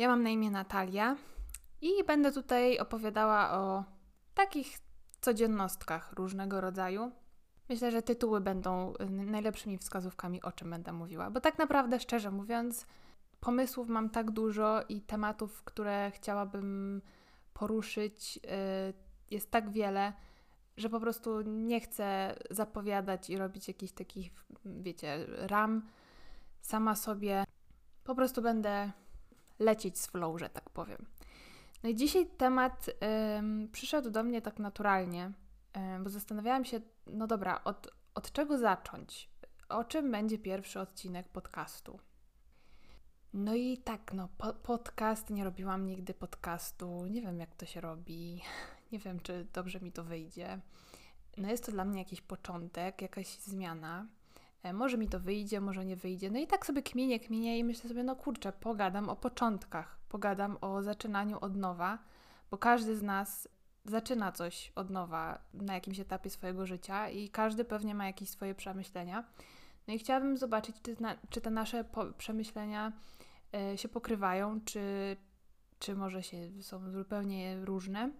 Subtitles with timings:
[0.00, 1.16] Ja mam na imię Natalia
[1.80, 3.84] i będę tutaj opowiadała o
[4.34, 4.78] takich
[5.20, 7.12] codziennostkach różnego rodzaju.
[7.68, 12.86] Myślę, że tytuły będą najlepszymi wskazówkami, o czym będę mówiła, bo tak naprawdę, szczerze mówiąc,
[13.40, 17.02] pomysłów mam tak dużo i tematów, które chciałabym
[17.54, 20.12] poruszyć, y, jest tak wiele,
[20.76, 24.32] że po prostu nie chcę zapowiadać i robić jakichś takich,
[24.64, 25.82] wiecie, ram
[26.60, 27.44] sama sobie.
[28.04, 28.92] Po prostu będę
[29.60, 31.06] lecieć z flow, że tak powiem.
[31.82, 32.90] No i dzisiaj temat
[33.38, 35.32] ym, przyszedł do mnie tak naturalnie,
[35.76, 39.30] ym, bo zastanawiałam się, no dobra, od, od czego zacząć?
[39.68, 41.98] O czym będzie pierwszy odcinek podcastu?
[43.34, 47.80] No i tak, no, po, podcast, nie robiłam nigdy podcastu, nie wiem jak to się
[47.80, 48.42] robi,
[48.92, 50.60] nie wiem czy dobrze mi to wyjdzie.
[51.36, 54.06] No jest to dla mnie jakiś początek, jakaś zmiana.
[54.62, 56.30] E, może mi to wyjdzie, może nie wyjdzie.
[56.30, 60.58] No i tak sobie kmienię, kmienię i myślę sobie, no kurczę, pogadam o początkach, pogadam
[60.60, 61.98] o zaczynaniu od nowa,
[62.50, 63.48] bo każdy z nas
[63.84, 68.54] zaczyna coś od nowa na jakimś etapie swojego życia i każdy pewnie ma jakieś swoje
[68.54, 69.24] przemyślenia.
[69.88, 70.96] No i chciałabym zobaczyć, czy,
[71.30, 71.84] czy te nasze
[72.18, 72.92] przemyślenia
[73.74, 75.16] y, się pokrywają, czy,
[75.78, 78.10] czy może się są zupełnie różne.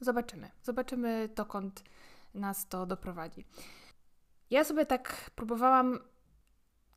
[0.00, 0.50] Zobaczymy.
[0.62, 1.84] Zobaczymy, dokąd
[2.34, 3.44] nas to doprowadzi.
[4.50, 5.98] Ja sobie tak próbowałam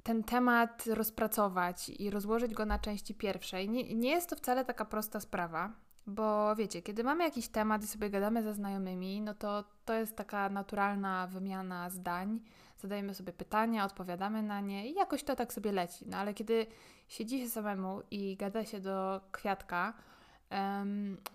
[0.04, 3.70] ten temat rozpracować i rozłożyć go na części pierwszej.
[3.70, 5.72] Nie, nie jest to wcale taka prosta sprawa,
[6.08, 10.16] bo wiecie, kiedy mamy jakiś temat i sobie gadamy ze znajomymi, no to to jest
[10.16, 12.40] taka naturalna wymiana zdań.
[12.78, 16.06] Zadajemy sobie pytania, odpowiadamy na nie i jakoś to tak sobie leci.
[16.08, 16.66] No ale kiedy
[17.08, 19.94] siedzi się samemu i gada się do kwiatka,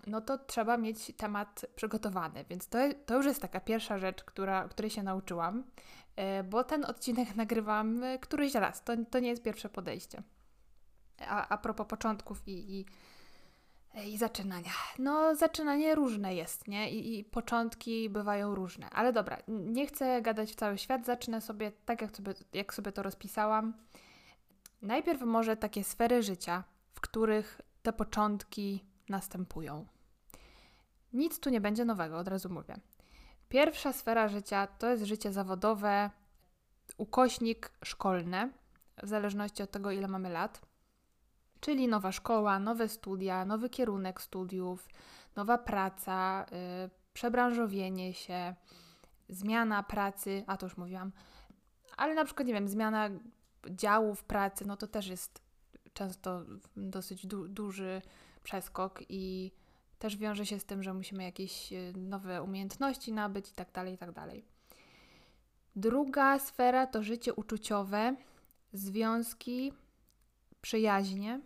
[0.07, 2.45] no to trzeba mieć temat przygotowany.
[2.49, 5.63] Więc to, to już jest taka pierwsza rzecz, która, której się nauczyłam,
[6.49, 8.83] bo ten odcinek nagrywam e, któryś raz.
[8.83, 10.23] To, to nie jest pierwsze podejście.
[11.27, 12.85] A, a propos początków i, i,
[14.13, 14.71] i zaczynania.
[14.99, 16.91] No, zaczynanie różne jest, nie?
[16.91, 18.89] I, I początki bywają różne.
[18.89, 22.91] Ale dobra, nie chcę gadać w cały świat, zacznę sobie tak, jak sobie, jak sobie
[22.91, 23.73] to rozpisałam.
[24.81, 26.63] Najpierw może takie sfery życia,
[26.93, 29.85] w których te początki następują.
[31.13, 32.75] Nic tu nie będzie nowego, od razu mówię.
[33.49, 36.09] Pierwsza sfera życia to jest życie zawodowe,
[36.97, 38.49] ukośnik szkolne,
[39.03, 40.61] w zależności od tego, ile mamy lat.
[41.59, 44.89] Czyli nowa szkoła, nowe studia, nowy kierunek studiów,
[45.35, 48.55] nowa praca, yy, przebranżowienie się,
[49.29, 51.11] zmiana pracy, a to już mówiłam,
[51.97, 53.09] ale na przykład, nie wiem, zmiana
[53.69, 55.41] działów pracy, no to też jest
[55.93, 56.41] często
[56.75, 58.01] dosyć du duży
[58.43, 59.51] przeskok i
[59.99, 63.93] też wiąże się z tym, że musimy jakieś e, nowe umiejętności nabyć i tak dalej,
[63.93, 64.45] i tak dalej.
[65.75, 68.15] Druga sfera to życie uczuciowe,
[68.73, 69.73] związki,
[70.61, 71.41] przyjaźnie,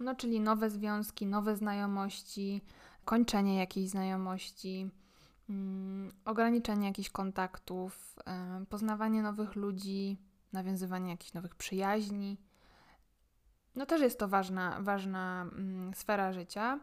[0.00, 2.60] no czyli nowe związki, nowe znajomości,
[3.04, 4.90] kończenie jakiejś znajomości,
[5.50, 8.16] mm, ograniczenie jakichś kontaktów,
[8.58, 10.16] yy, poznawanie nowych ludzi,
[10.52, 12.38] nawiązywanie jakichś nowych przyjaźni,
[13.76, 16.80] no też jest to ważna, ważna mm, sfera życia,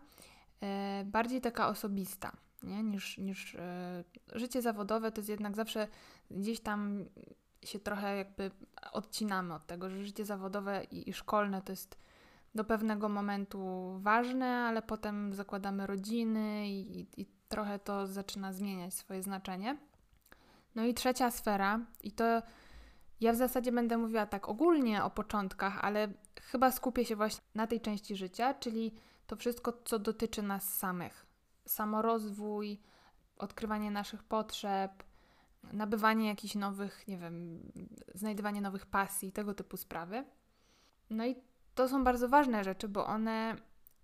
[1.06, 2.31] bardziej taka osobista,
[2.63, 2.84] nie?
[2.84, 4.03] Niż, niż e,
[4.34, 5.88] życie zawodowe to jest jednak zawsze
[6.31, 7.06] gdzieś tam
[7.63, 8.51] się trochę jakby
[8.91, 11.97] odcinamy od tego, że życie zawodowe i, i szkolne to jest
[12.56, 18.94] do pewnego momentu ważne, ale potem zakładamy rodziny i, i, i trochę to zaczyna zmieniać
[18.94, 19.78] swoje znaczenie.
[20.75, 22.41] No i trzecia sfera, i to
[23.22, 26.07] ja w zasadzie będę mówiła tak ogólnie o początkach, ale
[26.41, 28.94] chyba skupię się właśnie na tej części życia, czyli
[29.33, 31.25] to wszystko, co dotyczy nas samych.
[31.66, 32.79] Samorozwój,
[33.38, 35.03] odkrywanie naszych potrzeb,
[35.71, 37.59] nabywanie jakichś nowych, nie wiem,
[38.16, 40.25] znajdywanie nowych pasji, tego typu sprawy.
[41.09, 41.35] No i
[41.75, 43.55] to są bardzo ważne rzeczy, bo one,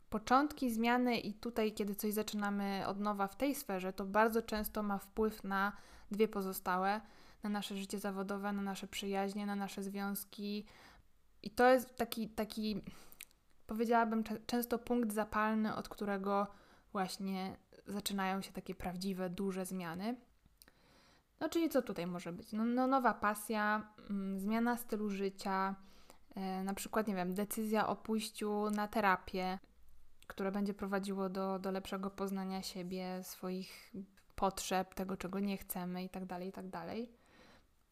[0.09, 4.83] początki zmiany i tutaj, kiedy coś zaczynamy od nowa w tej sferze, to bardzo często
[4.83, 5.71] ma wpływ na
[6.11, 7.01] dwie pozostałe
[7.43, 10.65] na nasze życie zawodowe, na nasze przyjaźnie, na nasze związki.
[11.43, 12.81] I to jest taki, taki
[13.69, 16.47] powiedziałabym, często punkt zapalny, od którego
[16.91, 17.57] właśnie
[17.87, 20.15] zaczynają się takie prawdziwe, duże zmiany.
[21.39, 22.51] No, czyli co tutaj może być?
[22.53, 25.75] No, no nowa pasja, mm, zmiana stylu życia,
[26.35, 29.59] e, na przykład, nie wiem, decyzja o pójściu na terapię,
[30.27, 33.93] które będzie prowadziło do, do lepszego poznania siebie, swoich
[34.35, 36.71] potrzeb, tego, czego nie chcemy itd., tak itd.
[36.71, 36.97] Tak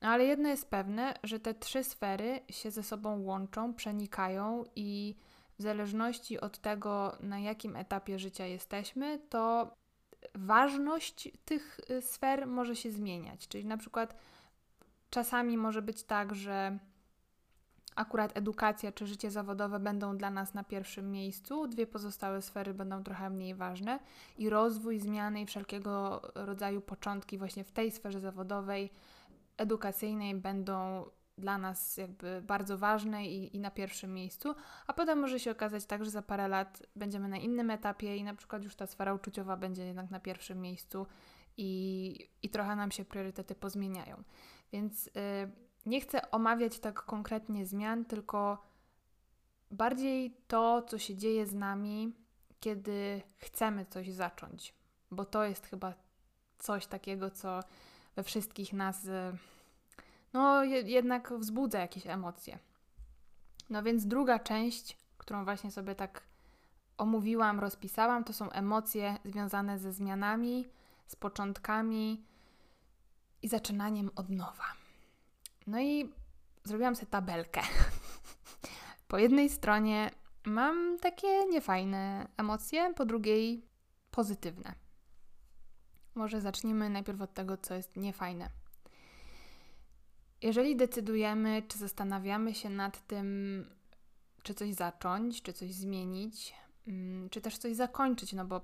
[0.02, 5.16] ale jedno jest pewne, że te trzy sfery się ze sobą łączą, przenikają i
[5.60, 9.72] w zależności od tego, na jakim etapie życia jesteśmy, to
[10.36, 13.48] ważność tych y, sfer może się zmieniać.
[13.48, 14.16] Czyli na przykład
[15.10, 16.80] czasami może być tak, że
[17.96, 23.04] akurat edukacja czy życie zawodowe będą dla nas na pierwszym miejscu, dwie pozostałe sfery będą
[23.04, 24.00] trochę mniej ważne
[24.38, 28.92] i rozwój, zmiany i wszelkiego rodzaju początki właśnie w tej sferze zawodowej,
[29.58, 31.06] edukacyjnej będą
[31.38, 34.56] dla nas jakby bardzo ważne i, i na pierwszym miejscu,
[34.88, 38.24] a potem może się okazać tak, że za parę lat będziemy na innym etapie i
[38.24, 41.06] na przykład już ta sfera uczuciowa będzie jednak na pierwszym miejscu
[41.58, 44.24] i, i trochę nam się priorytety pozmieniają.
[44.72, 45.12] Więc yy,
[45.86, 48.64] nie chcę omawiać tak konkretnie zmian, tylko
[49.72, 52.14] bardziej to, co się dzieje z nami,
[52.60, 54.74] kiedy chcemy coś zacząć,
[55.12, 55.94] bo to jest chyba
[56.58, 57.60] coś takiego, co
[58.16, 59.04] we wszystkich nas.
[59.04, 59.38] Yy,
[60.34, 62.60] no jednak wzbudza jakieś emocje.
[63.70, 66.24] No więc druga część, którą właśnie sobie tak
[66.98, 70.68] omówiłam, rozpisałam, to są emocje związane ze zmianami,
[71.08, 72.24] z początkami
[73.42, 74.66] i zaczynaniem od nowa.
[75.68, 76.14] No i
[76.64, 77.62] zrobiłam sobie tabelkę.
[79.08, 80.12] po jednej stronie
[80.46, 83.66] mam takie niefajne emocje, po drugiej
[84.12, 84.74] pozytywne.
[86.16, 88.50] Może zacznijmy najpierw od tego, co jest niefajne.
[90.42, 93.66] Jeżeli decydujemy, czy zastanawiamy się nad tym,
[94.44, 96.54] czy coś zacząć, czy coś zmienić,
[96.88, 98.62] mm, czy też coś zakończyć, no bo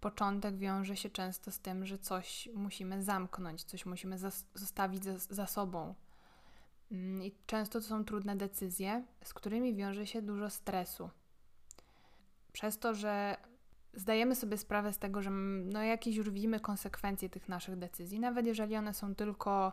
[0.00, 4.18] początek wiąże się często z tym, że coś musimy zamknąć, coś musimy
[4.54, 5.94] zostawić za, za sobą.
[6.92, 11.10] Mm, I często to są trudne decyzje, z którymi wiąże się dużo stresu.
[12.52, 13.36] Przez to, że
[13.94, 18.46] zdajemy sobie sprawę z tego, że no jakieś już widzimy konsekwencje tych naszych decyzji, nawet
[18.46, 19.72] jeżeli one są tylko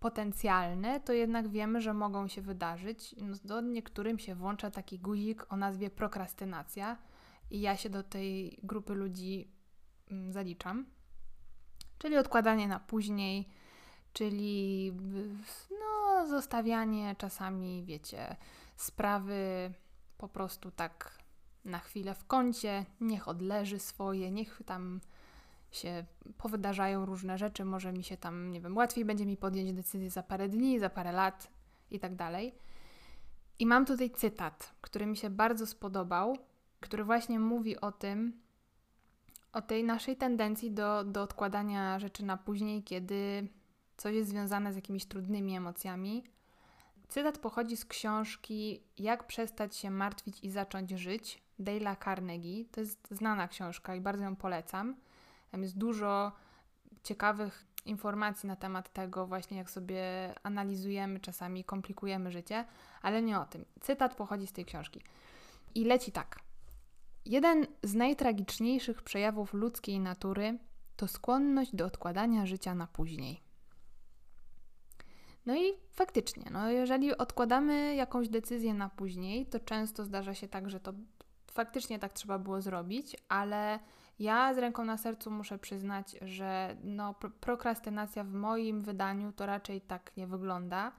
[0.00, 3.14] potencjalne, to jednak wiemy, że mogą się wydarzyć.
[3.18, 6.96] No, do niektórym się włącza taki guzik o nazwie prokrastynacja
[7.50, 9.52] i ja się do tej grupy ludzi
[10.10, 10.86] mm, zaliczam.
[11.98, 13.48] Czyli odkładanie na później,
[14.12, 14.92] czyli
[15.70, 18.36] no, zostawianie czasami, wiecie,
[18.76, 19.72] sprawy
[20.18, 21.18] po prostu tak
[21.64, 25.00] na chwilę w kącie, niech odleży swoje, niech tam
[25.70, 26.04] się
[26.38, 30.22] powydarzają różne rzeczy, może mi się tam, nie wiem, łatwiej będzie mi podjąć decyzję za
[30.22, 31.50] parę dni, za parę lat
[31.90, 32.54] i tak dalej.
[33.58, 36.36] I mam tutaj cytat, który mi się bardzo spodobał,
[36.80, 38.40] który właśnie mówi o tym,
[39.52, 43.48] o tej naszej tendencji do, do odkładania rzeczy na później, kiedy
[43.96, 46.24] coś jest związane z jakimiś trudnymi emocjami.
[47.08, 52.64] Cytat pochodzi z książki Jak przestać się martwić i zacząć żyć Dale'a Carnegie.
[52.64, 54.96] To jest znana książka i bardzo ją polecam.
[55.50, 56.32] Tam jest dużo
[57.02, 60.04] ciekawych informacji na temat tego, właśnie jak sobie
[60.42, 62.64] analizujemy, czasami komplikujemy życie,
[63.02, 63.64] ale nie o tym.
[63.80, 65.02] Cytat pochodzi z tej książki.
[65.74, 66.40] I leci tak.
[67.24, 70.58] Jeden z najtragiczniejszych przejawów ludzkiej natury
[70.96, 73.40] to skłonność do odkładania życia na później.
[75.46, 80.70] No i faktycznie, no jeżeli odkładamy jakąś decyzję na później, to często zdarza się tak,
[80.70, 80.92] że to
[81.50, 83.78] faktycznie tak trzeba było zrobić, ale
[84.20, 89.80] ja z ręką na sercu muszę przyznać, że no, prokrastynacja w moim wydaniu to raczej
[89.80, 90.92] tak nie wygląda.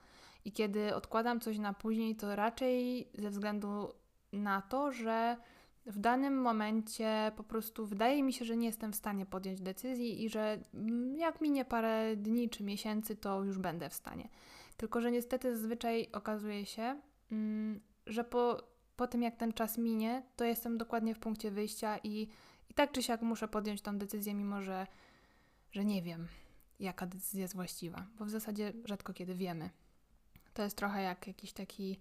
[0.45, 3.93] I kiedy odkładam coś na później, to raczej ze względu
[4.33, 5.37] na to, że
[5.85, 10.23] w danym momencie po prostu wydaje mi się, że nie jestem w stanie podjąć decyzji
[10.23, 14.29] i że mm, jak minie parę dni czy miesięcy, to już będę w stanie.
[14.77, 17.01] Tylko, że niestety zazwyczaj okazuje się,
[17.31, 18.63] mm, że po,
[18.95, 22.27] po tym jak ten czas minie, to jestem dokładnie w punkcie wyjścia i
[22.71, 24.87] i tak czy siak muszę podjąć tą decyzję, mimo że,
[25.71, 26.27] że nie wiem,
[26.79, 29.69] jaka decyzja jest właściwa, bo w zasadzie rzadko kiedy wiemy.
[30.53, 31.99] To jest trochę jak jakiś taki,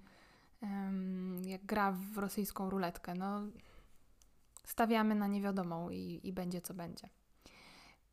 [0.62, 3.14] um, jak gra w rosyjską ruletkę.
[3.14, 3.42] No,
[4.64, 7.08] stawiamy na niewiadomą i, i będzie co będzie.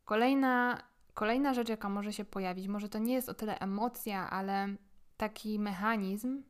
[0.04, 0.82] Kolejna,
[1.14, 4.68] kolejna rzecz, jaka może się pojawić, może to nie jest o tyle emocja, ale
[5.16, 6.42] taki mechanizm,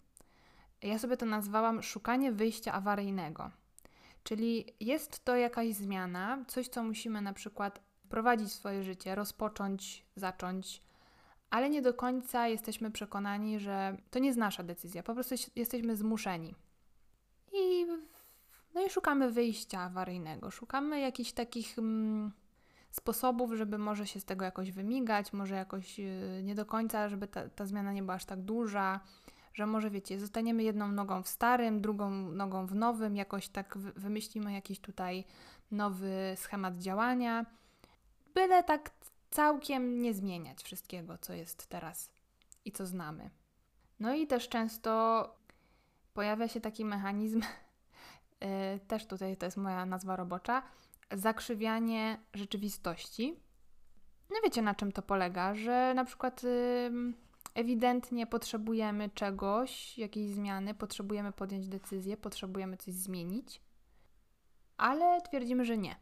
[0.82, 3.50] ja sobie to nazwałam szukanie wyjścia awaryjnego.
[4.28, 10.04] Czyli jest to jakaś zmiana, coś, co musimy na przykład wprowadzić w swoje życie, rozpocząć,
[10.16, 10.82] zacząć,
[11.50, 15.96] ale nie do końca jesteśmy przekonani, że to nie jest nasza decyzja, po prostu jesteśmy
[15.96, 16.54] zmuszeni.
[17.52, 17.86] I,
[18.74, 22.32] no i szukamy wyjścia awaryjnego, szukamy jakichś takich mm,
[22.90, 27.26] sposobów, żeby może się z tego jakoś wymigać, może jakoś yy, nie do końca, żeby
[27.26, 29.00] ta, ta zmiana nie była aż tak duża
[29.58, 34.52] że może wiecie, zostaniemy jedną nogą w starym, drugą nogą w nowym, jakoś tak wymyślimy
[34.52, 35.24] jakiś tutaj
[35.70, 37.46] nowy schemat działania,
[38.34, 38.90] byle tak
[39.30, 42.10] całkiem nie zmieniać wszystkiego, co jest teraz
[42.64, 43.30] i co znamy.
[44.00, 44.92] No i też często
[46.14, 47.42] pojawia się taki mechanizm,
[48.40, 48.48] yy,
[48.88, 50.62] też tutaj to jest moja nazwa robocza,
[51.12, 53.40] zakrzywianie rzeczywistości.
[54.30, 57.27] No wiecie na czym to polega, że na przykład yy,
[57.58, 63.60] ewidentnie potrzebujemy czegoś, jakiejś zmiany, potrzebujemy podjąć decyzję, potrzebujemy coś zmienić,
[64.76, 65.96] ale twierdzimy, że nie.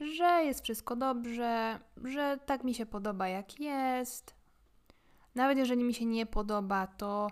[0.00, 4.34] Że jest wszystko dobrze, że tak mi się podoba, jak jest.
[5.34, 7.30] Nawet jeżeli mi się nie podoba, to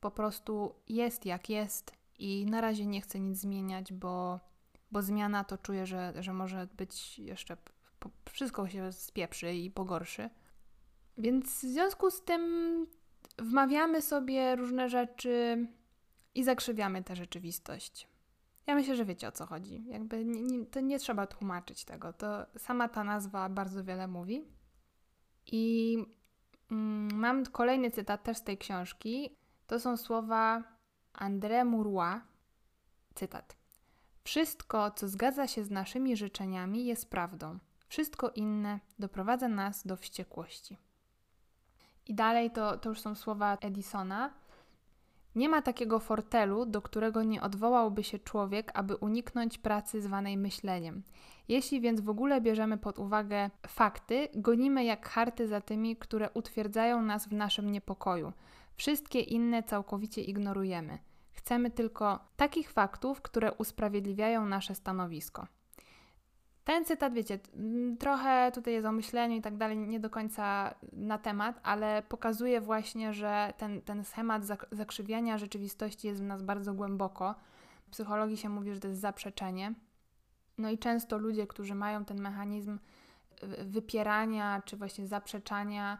[0.00, 4.40] po prostu jest jak jest i na razie nie chcę nic zmieniać, bo,
[4.90, 7.56] bo zmiana to czuję, że, że może być jeszcze.
[8.32, 10.30] Wszystko się spieprzy i pogorszy.
[11.18, 12.42] Więc w związku z tym
[13.38, 15.66] wmawiamy sobie różne rzeczy
[16.34, 18.08] i zakrzywiamy tę rzeczywistość.
[18.66, 19.84] Ja myślę, że wiecie o co chodzi.
[19.88, 22.12] Jakby nie, nie, to nie trzeba tłumaczyć tego.
[22.12, 24.44] To sama ta nazwa bardzo wiele mówi.
[25.46, 25.96] I
[26.70, 29.36] mm, mam kolejny cytat też z tej książki.
[29.66, 30.62] To są słowa
[31.14, 32.22] André Mourois.
[33.14, 33.56] Cytat.
[34.24, 37.58] Wszystko, co zgadza się z naszymi życzeniami, jest prawdą.
[37.88, 40.78] Wszystko inne doprowadza nas do wściekłości.
[42.06, 44.30] I dalej to, to już są słowa Edisona.
[45.34, 51.02] Nie ma takiego fortelu, do którego nie odwołałby się człowiek, aby uniknąć pracy zwanej myśleniem.
[51.48, 57.02] Jeśli więc w ogóle bierzemy pod uwagę fakty, gonimy jak harty za tymi, które utwierdzają
[57.02, 58.32] nas w naszym niepokoju.
[58.76, 60.98] Wszystkie inne całkowicie ignorujemy.
[61.32, 65.46] Chcemy tylko takich faktów, które usprawiedliwiają nasze stanowisko.
[66.64, 67.38] Ten cytat, wiecie,
[67.98, 72.60] trochę tutaj jest o myśleniu i tak dalej, nie do końca na temat, ale pokazuje
[72.60, 74.42] właśnie, że ten, ten schemat
[74.72, 77.34] zakrzywiania rzeczywistości jest w nas bardzo głęboko.
[77.86, 79.74] W psychologii się mówi, że to jest zaprzeczenie.
[80.58, 82.78] No i często ludzie, którzy mają ten mechanizm
[83.64, 85.98] wypierania czy właśnie zaprzeczania,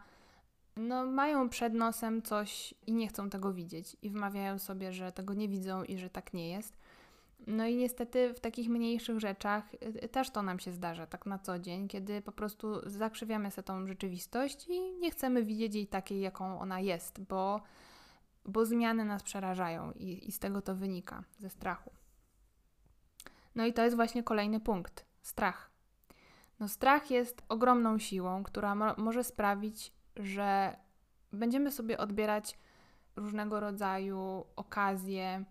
[0.75, 5.33] no mają przed nosem coś i nie chcą tego widzieć i wmawiają sobie, że tego
[5.33, 6.77] nie widzą i że tak nie jest.
[7.47, 11.25] No i niestety w takich mniejszych rzeczach y, y, też to nam się zdarza tak
[11.25, 15.87] na co dzień, kiedy po prostu zakrzywiamy sobie tą rzeczywistość i nie chcemy widzieć jej
[15.87, 17.61] takiej, jaką ona jest, bo,
[18.45, 21.91] bo zmiany nas przerażają i, i z tego to wynika, ze strachu.
[23.55, 25.71] No i to jest właśnie kolejny punkt strach.
[26.59, 30.77] No, strach jest ogromną siłą, która mo może sprawić, że
[31.31, 32.57] będziemy sobie odbierać
[33.15, 35.45] różnego rodzaju okazje,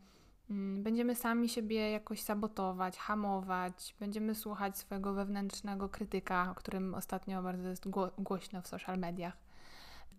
[0.79, 7.69] będziemy sami siebie jakoś sabotować, hamować, będziemy słuchać swojego wewnętrznego krytyka, o którym ostatnio bardzo
[7.69, 9.37] jest głośno w social mediach.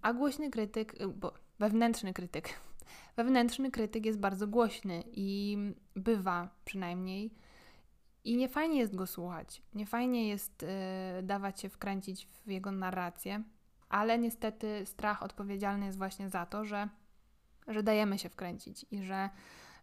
[0.01, 2.49] A głośny krytyk, y, bo wewnętrzny krytyk,
[3.17, 5.57] wewnętrzny krytyk jest bardzo głośny i
[5.95, 7.33] bywa przynajmniej.
[8.23, 10.61] I nie fajnie jest go słuchać, nie fajnie jest
[11.17, 13.43] yy, dawać się wkręcić w jego narrację,
[13.89, 16.89] ale niestety strach odpowiedzialny jest właśnie za to, że,
[17.67, 19.29] że dajemy się wkręcić i że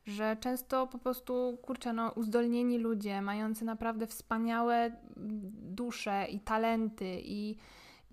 [0.04, 4.96] że często po prostu, kurczę, no, uzdolnieni ludzie, mający naprawdę wspaniałe
[5.52, 7.56] dusze i talenty i,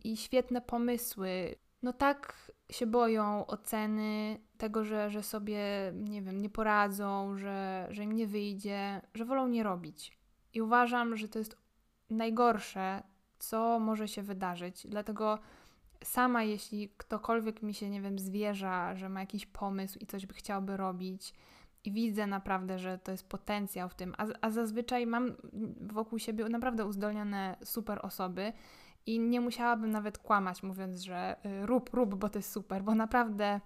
[0.03, 6.49] i świetne pomysły, no tak się boją oceny tego, że, że sobie, nie wiem, nie
[6.49, 10.17] poradzą, że, że im nie wyjdzie, że wolą nie robić.
[10.53, 11.57] I uważam, że to jest
[12.09, 13.03] najgorsze,
[13.39, 14.87] co może się wydarzyć.
[14.87, 15.39] Dlatego
[16.03, 20.33] sama, jeśli ktokolwiek mi się, nie wiem, zwierza, że ma jakiś pomysł i coś by
[20.33, 21.33] chciałby robić,
[21.83, 24.15] i widzę naprawdę, że to jest potencjał w tym.
[24.17, 25.35] A, a zazwyczaj mam
[25.81, 28.53] wokół siebie naprawdę uzdolnione super osoby
[29.05, 32.95] i nie musiałabym nawet kłamać, mówiąc, że y, rób, rób, bo to jest super, bo
[32.95, 33.59] naprawdę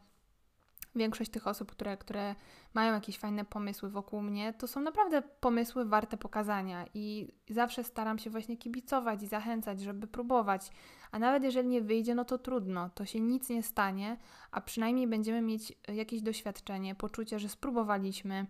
[0.95, 2.35] większość tych osób, które, które
[2.73, 8.19] mają jakieś fajne pomysły wokół mnie, to są naprawdę pomysły warte pokazania i zawsze staram
[8.19, 10.71] się właśnie kibicować i zachęcać, żeby próbować.
[11.11, 14.17] A nawet jeżeli nie wyjdzie, no to trudno, to się nic nie stanie,
[14.51, 18.45] a przynajmniej będziemy mieć jakieś doświadczenie, poczucie, że spróbowaliśmy.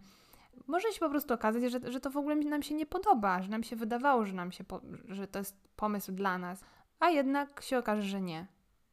[0.68, 3.50] Może się po prostu okazać, że, że to w ogóle nam się nie podoba, że
[3.50, 6.64] nam się wydawało, że, nam się po, że to jest pomysł dla nas,
[7.00, 8.48] a jednak się okaże, że nie.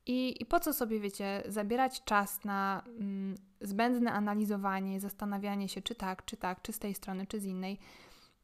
[0.07, 5.95] I, I po co sobie, wiecie, zabierać czas na mm, zbędne analizowanie, zastanawianie się, czy
[5.95, 7.79] tak, czy tak, czy z tej strony, czy z innej,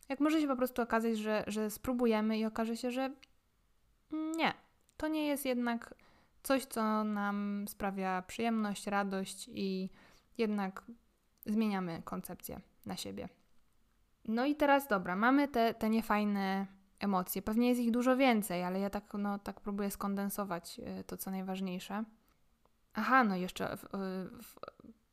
[0.08, 3.10] jak może się po prostu okazać, że, że spróbujemy i okaże się, że
[4.12, 4.54] nie,
[4.96, 5.94] to nie jest jednak
[6.42, 9.90] coś, co nam sprawia przyjemność, radość i
[10.38, 10.84] jednak
[11.46, 13.28] zmieniamy koncepcję na siebie.
[14.24, 16.66] No i teraz dobra, mamy te, te niefajne
[16.98, 17.42] emocje.
[17.42, 21.30] Pewnie jest ich dużo więcej, ale ja tak, no, tak próbuję skondensować e, to, co
[21.30, 22.04] najważniejsze.
[22.94, 23.88] Aha, no jeszcze w, e,
[24.42, 24.54] w,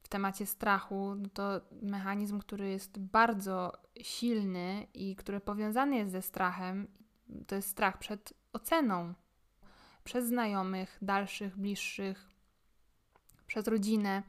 [0.04, 3.72] w temacie strachu, no to mechanizm, który jest bardzo
[4.02, 6.88] silny i który powiązany jest ze strachem,
[7.48, 9.14] to jest strach przed oceną.
[10.04, 12.30] Przez znajomych, dalszych, bliższych,
[13.48, 14.24] przez rodzinę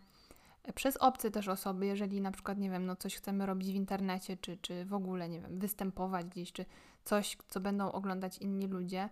[0.75, 4.37] przez obce też osoby, jeżeli na przykład, nie wiem, no coś chcemy robić w internecie,
[4.37, 6.64] czy, czy w ogóle, nie wiem, występować gdzieś, czy
[7.05, 9.09] coś, co będą oglądać inni ludzie,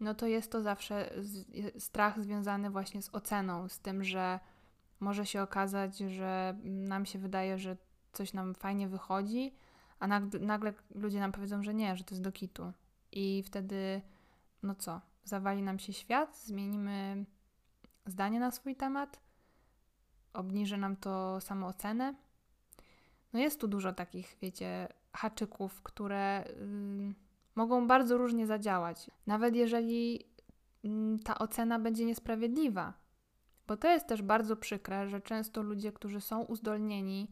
[0.00, 1.10] no to jest to zawsze
[1.78, 4.40] strach związany właśnie z oceną, z tym, że
[5.00, 7.76] może się okazać, że nam się wydaje, że
[8.12, 9.54] coś nam fajnie wychodzi,
[9.98, 10.06] a
[10.40, 12.72] nagle ludzie nam powiedzą, że nie, że to jest do kitu.
[13.12, 14.02] I wtedy,
[14.62, 17.24] no co, zawali nam się świat, zmienimy
[18.06, 19.20] zdanie na swój temat,
[20.32, 22.14] obniży nam to samoocenę.
[23.32, 27.14] No jest tu dużo takich, wiecie, haczyków, które y,
[27.54, 29.10] mogą bardzo różnie zadziałać.
[29.26, 30.20] Nawet jeżeli
[30.84, 30.88] y,
[31.24, 32.92] ta ocena będzie niesprawiedliwa.
[33.66, 37.30] Bo to jest też bardzo przykre, że często ludzie, którzy są uzdolnieni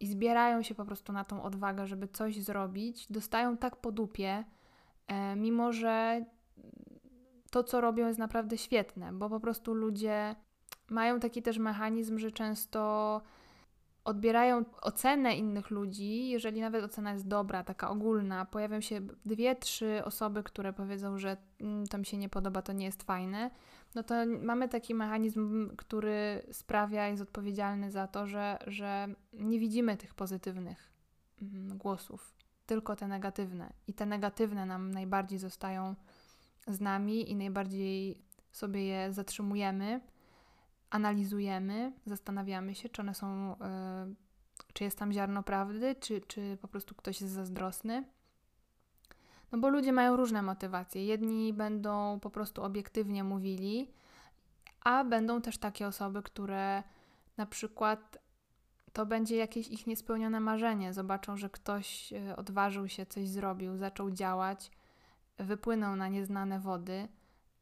[0.00, 4.44] i zbierają się po prostu na tą odwagę, żeby coś zrobić, dostają tak po dupie,
[5.06, 6.24] e, mimo że
[7.52, 10.36] to, co robią, jest naprawdę świetne, bo po prostu ludzie
[10.90, 13.20] mają taki też mechanizm, że często
[14.04, 20.02] odbierają ocenę innych ludzi, jeżeli nawet ocena jest dobra, taka ogólna, pojawią się dwie, trzy
[20.04, 23.50] osoby, które powiedzą, że mm, to mi się nie podoba, to nie jest fajne,
[23.94, 29.96] no to mamy taki mechanizm, który sprawia, jest odpowiedzialny za to, że, że nie widzimy
[29.96, 30.92] tych pozytywnych
[31.42, 32.34] mm, głosów,
[32.66, 33.72] tylko te negatywne.
[33.86, 35.94] I te negatywne nam najbardziej zostają
[36.66, 38.18] z nami i najbardziej
[38.52, 40.00] sobie je zatrzymujemy,
[40.90, 43.56] analizujemy, zastanawiamy się, czy one są,
[44.08, 44.14] yy,
[44.72, 48.04] czy jest tam ziarno prawdy, czy, czy po prostu ktoś jest zazdrosny.
[49.52, 51.06] No bo ludzie mają różne motywacje.
[51.06, 53.90] Jedni będą po prostu obiektywnie mówili,
[54.84, 56.82] a będą też takie osoby, które
[57.36, 58.18] na przykład
[58.92, 60.92] to będzie jakieś ich niespełnione marzenie.
[60.92, 64.70] Zobaczą, że ktoś e, odważył się, coś zrobił, zaczął działać,
[65.38, 67.08] wypłynął na nieznane wody,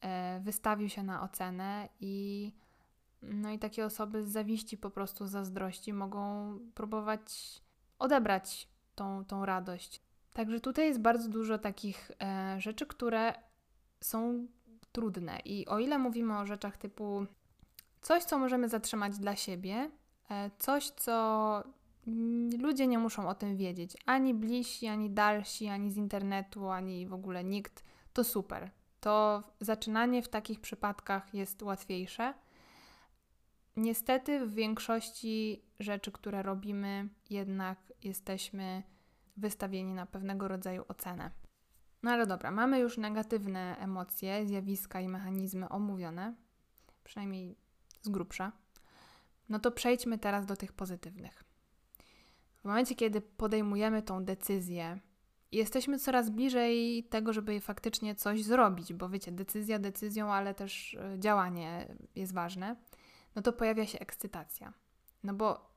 [0.01, 2.53] e, wystawił się na ocenę i
[3.21, 7.21] no i takie osoby z zawiści, po prostu zazdrości mogą próbować
[7.99, 10.01] odebrać tą, tą radość.
[10.33, 13.33] Także tutaj jest bardzo dużo takich e, rzeczy, które
[14.01, 14.47] są
[14.91, 15.39] trudne.
[15.45, 17.25] I o ile mówimy o rzeczach typu
[18.01, 19.91] coś, co możemy zatrzymać dla siebie,
[20.29, 21.63] e, coś, co
[22.59, 27.13] ludzie nie muszą o tym wiedzieć, ani bliżsi, ani dalsi, ani z internetu, ani w
[27.13, 27.83] ogóle nikt,
[28.13, 28.71] to super.
[28.99, 32.33] To zaczynanie w takich przypadkach jest łatwiejsze.
[33.75, 38.83] Niestety, w większości rzeczy, które robimy, jednak jesteśmy
[39.37, 41.31] wystawieni na pewnego rodzaju ocenę.
[42.03, 46.35] No ale dobra, mamy już negatywne emocje, zjawiska i mechanizmy omówione,
[47.03, 47.57] przynajmniej
[48.01, 48.51] z grubsza.
[49.49, 51.50] No to przejdźmy teraz do tych pozytywnych.
[52.61, 54.99] W momencie, kiedy podejmujemy tą decyzję,
[55.51, 61.19] jesteśmy coraz bliżej tego, żeby faktycznie coś zrobić, bo wiecie, decyzja decyzją, ale też e,
[61.19, 62.75] działanie jest ważne,
[63.35, 64.73] no to pojawia się ekscytacja.
[65.23, 65.71] No bo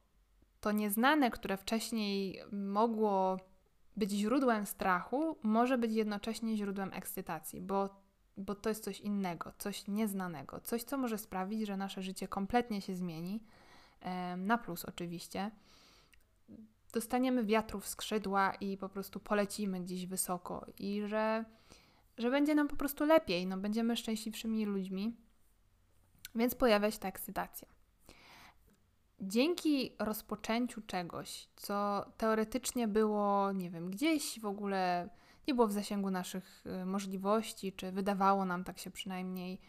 [0.61, 3.39] to nieznane, które wcześniej mogło
[3.97, 8.03] być źródłem strachu, może być jednocześnie źródłem ekscytacji, bo,
[8.37, 12.81] bo to jest coś innego, coś nieznanego, coś, co może sprawić, że nasze życie kompletnie
[12.81, 13.41] się zmieni,
[14.37, 15.51] na plus oczywiście.
[16.95, 21.45] Dostaniemy wiatru w skrzydła i po prostu polecimy gdzieś wysoko, i że,
[22.19, 25.17] że będzie nam po prostu lepiej, no będziemy szczęśliwszymi ludźmi,
[26.35, 27.69] więc pojawia się ta ekscytacja.
[29.21, 35.09] Dzięki rozpoczęciu czegoś, co teoretycznie było, nie wiem, gdzieś w ogóle
[35.49, 39.61] nie było w zasięgu naszych y, możliwości, czy wydawało nam tak się przynajmniej,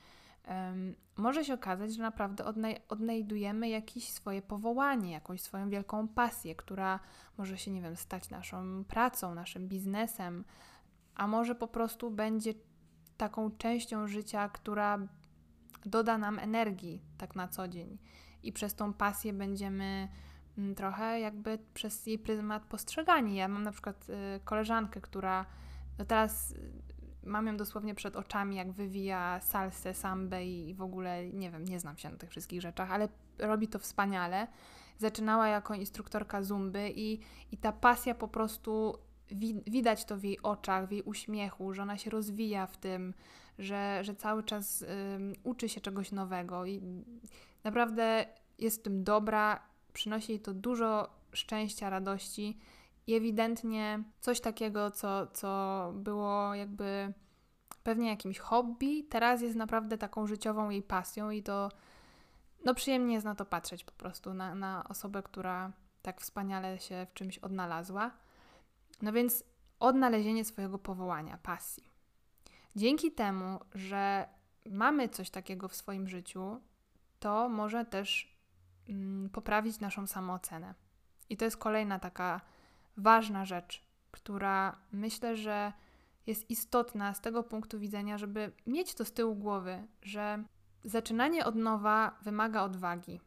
[1.18, 7.00] może się okazać, że naprawdę odnaj- odnajdujemy jakieś swoje powołanie, jakąś swoją wielką pasję, która
[7.38, 10.44] może się, nie wiem, stać naszą pracą, naszym biznesem,
[11.16, 12.54] a może po prostu będzie
[13.18, 15.00] taką częścią życia, która
[15.86, 17.98] doda nam energii tak na co dzień
[18.44, 20.08] i przez tą pasję będziemy
[20.58, 23.36] mm, trochę jakby przez jej pryzmat postrzegani.
[23.36, 25.46] Ja mam na przykład y, koleżankę, która
[26.00, 26.54] no teraz
[27.26, 31.80] mam ją dosłownie przed oczami, jak wywija salsę, sambę i w ogóle nie wiem, nie
[31.80, 33.10] znam się na tych wszystkich rzeczach, ale
[33.40, 34.48] robi to wspaniale.
[34.98, 37.20] Zaczynała jako instruktorka zumby i,
[37.52, 38.98] i ta pasja po prostu
[39.32, 43.14] wi widać to w jej oczach, w jej uśmiechu, że ona się rozwija w tym,
[43.60, 44.88] że, że cały czas y,
[45.44, 46.82] uczy się czegoś nowego i
[47.66, 48.26] Naprawdę
[48.60, 49.60] jest w tym dobra,
[49.94, 52.58] przynosi jej to dużo szczęścia, radości
[53.08, 57.14] i ewidentnie coś takiego, co, co było jakby
[57.84, 61.70] pewnie jakimś hobby, teraz jest naprawdę taką życiową jej pasją i to
[62.66, 67.08] no przyjemnie jest na to patrzeć po prostu, na, na osobę, która tak wspaniale się
[67.10, 68.12] w czymś odnalazła.
[69.02, 69.44] No więc
[69.80, 71.84] odnalezienie swojego powołania, pasji.
[72.76, 74.28] Dzięki temu, że
[74.70, 76.62] mamy coś takiego w swoim życiu,
[77.20, 78.38] to może też
[78.90, 80.74] mm, poprawić naszą samoocenę.
[81.30, 82.42] I to jest kolejna taka
[82.98, 85.74] ważna rzecz, która myślę, że
[86.28, 90.44] jest istotna z tego punktu widzenia, żeby mieć to z tyłu głowy, że
[90.84, 93.22] zaczynanie od nowa wymaga odwagi.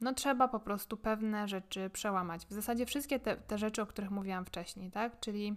[0.00, 2.46] No trzeba po prostu pewne rzeczy przełamać.
[2.46, 5.20] W zasadzie wszystkie te, te rzeczy, o których mówiłam wcześniej, tak?
[5.20, 5.56] Czyli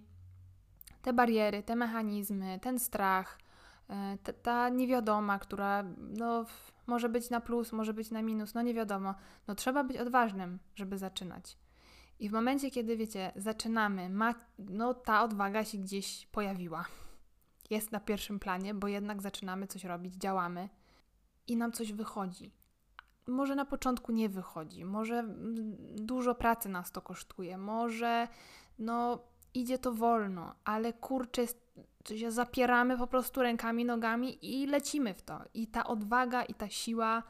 [1.02, 3.40] te bariery, te mechanizmy, ten strach,
[3.90, 6.46] e, ta, ta niewiadoma, która no,
[6.88, 9.16] może być na plus, może być na minus, no nie wiadomo.
[9.48, 11.58] No trzeba być odważnym, żeby zaczynać.
[12.20, 16.86] I w momencie, kiedy wiecie, zaczynamy, ma, no ta odwaga się gdzieś pojawiła.
[17.70, 20.70] Jest na pierwszym planie, bo jednak zaczynamy coś robić, działamy
[21.48, 22.52] i nam coś wychodzi.
[23.28, 25.24] Może na początku nie wychodzi, może
[25.96, 28.28] dużo pracy nas to kosztuje, może
[28.80, 29.20] no
[29.54, 31.46] idzie to wolno, ale kurczę,
[32.16, 35.42] się zapieramy po prostu rękami, nogami i lecimy w to.
[35.54, 37.24] I ta odwaga i ta siła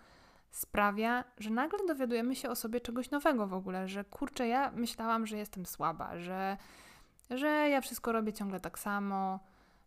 [0.51, 5.27] sprawia, że nagle dowiadujemy się o sobie czegoś nowego w ogóle, że kurczę, ja myślałam,
[5.27, 6.57] że jestem słaba, że,
[7.29, 9.39] że ja wszystko robię ciągle tak samo,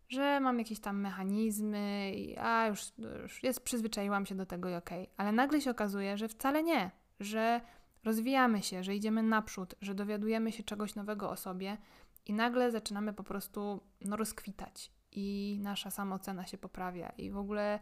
[0.09, 2.91] że mam jakieś tam mechanizmy, a już,
[3.23, 5.03] już jest, przyzwyczaiłam się do tego i okej.
[5.03, 5.13] Okay.
[5.17, 7.61] Ale nagle się okazuje, że wcale nie, że
[8.03, 11.77] rozwijamy się, że idziemy naprzód, że dowiadujemy się czegoś nowego o sobie
[12.25, 17.79] i nagle zaczynamy po prostu no, rozkwitać i nasza samoocena się poprawia i w ogóle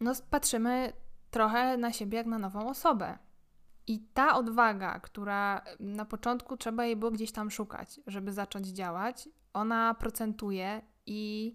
[0.00, 0.92] no, patrzymy
[1.32, 3.18] trochę na siebie jak na nową osobę.
[3.86, 9.28] I ta odwaga, która na początku trzeba jej było gdzieś tam szukać, żeby zacząć działać,
[9.52, 11.54] ona procentuje i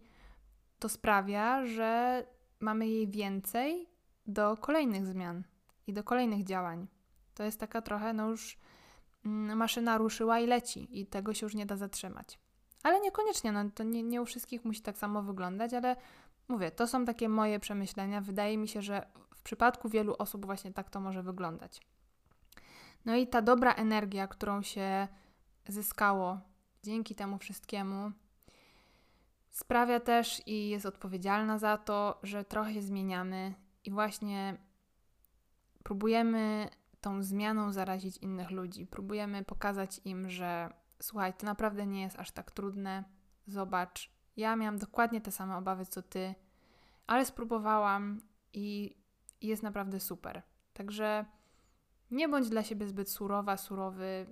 [0.80, 2.24] to sprawia, że
[2.60, 3.90] mamy jej więcej
[4.28, 5.44] do kolejnych zmian
[5.88, 6.88] i do kolejnych działań.
[7.34, 8.58] To jest taka trochę, no już
[9.26, 12.40] mm, maszyna ruszyła i leci, i tego się już nie da zatrzymać.
[12.84, 15.96] Ale niekoniecznie, no to nie, nie u wszystkich musi tak samo wyglądać, ale
[16.48, 18.22] mówię, to są takie moje przemyślenia.
[18.22, 19.06] Wydaje mi się, że
[19.48, 21.82] przypadku wielu osób właśnie tak to może wyglądać.
[23.06, 25.08] No i ta dobra energia, którą się
[25.68, 26.40] zyskało
[26.84, 28.12] dzięki temu wszystkiemu,
[29.52, 33.54] sprawia też i jest odpowiedzialna za to, że trochę się zmieniamy
[33.86, 34.58] i właśnie
[35.84, 36.70] próbujemy
[37.02, 38.88] tą zmianą zarazić innych ludzi.
[38.88, 40.70] Próbujemy pokazać im, że
[41.02, 43.04] słuchaj, to naprawdę nie jest aż tak trudne.
[43.46, 46.36] Zobacz, ja miałam dokładnie te same obawy co ty,
[47.08, 48.22] ale spróbowałam
[48.54, 48.98] i
[49.42, 50.42] jest naprawdę super.
[50.74, 51.26] Także
[52.12, 54.26] nie bądź dla siebie zbyt surowa, surowy.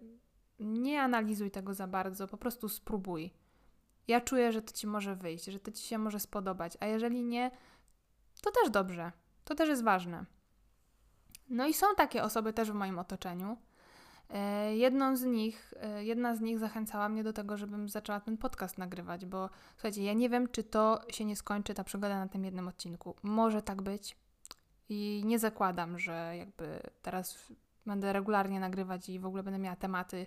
[0.59, 3.33] Nie analizuj tego za bardzo, po prostu spróbuj.
[4.07, 7.23] Ja czuję, że to ci może wyjść, że to ci się może spodobać, a jeżeli
[7.23, 7.51] nie,
[8.41, 9.11] to też dobrze.
[9.43, 10.25] To też jest ważne.
[11.49, 13.57] No i są takie osoby też w moim otoczeniu.
[14.29, 18.37] E, jedną z nich, e, jedna z nich zachęcała mnie do tego, żebym zaczęła ten
[18.37, 22.27] podcast nagrywać, bo słuchajcie, ja nie wiem, czy to się nie skończy, ta przygoda na
[22.27, 23.15] tym jednym odcinku.
[23.23, 24.17] Może tak być
[24.89, 27.53] i nie zakładam, że jakby teraz
[27.85, 30.25] będę regularnie nagrywać i w ogóle będę miała tematy,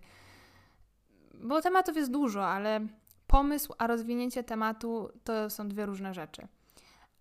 [1.34, 2.80] bo tematów jest dużo, ale
[3.26, 6.48] pomysł, a rozwinięcie tematu to są dwie różne rzeczy.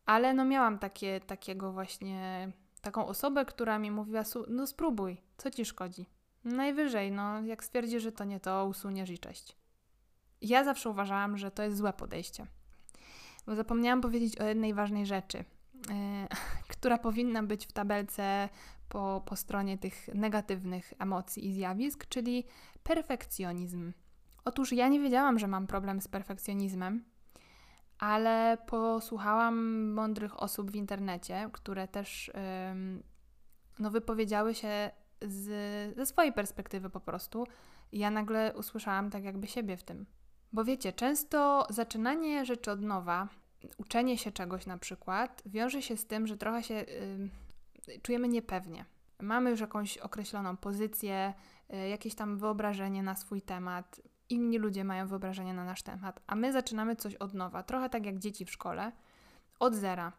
[0.06, 5.66] Ale no miałam takie, takiego właśnie, taką osobę, która mi mówiła, no spróbuj, co ci
[5.66, 6.06] szkodzi?
[6.44, 9.58] Najwyżej, no jak stwierdzi, że to nie to, usuniesz i cześć.
[10.42, 12.48] Ja zawsze uważałam, że to jest złe podejście.
[13.46, 15.84] Bo zapomniałam powiedzieć o jednej ważnej rzeczy, yy,
[16.68, 18.50] która powinna być w tabelce
[18.90, 22.44] po, po stronie tych negatywnych emocji i zjawisk, czyli
[22.84, 23.94] perfekcjonizm.
[24.46, 27.04] Otóż ja nie wiedziałam, że mam problem z perfekcjonizmem,
[28.00, 33.04] ale posłuchałam mądrych osób w internecie, które też yy,
[33.80, 35.48] no, wypowiedziały się z,
[35.98, 37.48] ze swojej perspektywy po prostu.
[37.92, 40.06] I ja nagle usłyszałam tak jakby siebie w tym.
[40.54, 43.28] Bo wiecie, często zaczynanie rzeczy od nowa,
[43.78, 46.74] uczenie się czegoś na przykład, wiąże się z tym, że trochę się
[47.88, 48.86] yy, czujemy niepewnie.
[49.22, 51.34] Mamy już jakąś określoną pozycję,
[51.70, 54.02] yy, jakieś tam wyobrażenie na swój temat.
[54.30, 58.06] Inni ludzie mają wyobrażenie na nasz temat, a my zaczynamy coś od nowa, trochę tak
[58.06, 58.92] jak dzieci w szkole,
[59.60, 60.12] od zera